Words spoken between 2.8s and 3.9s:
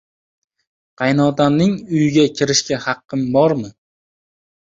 haqqim bormi?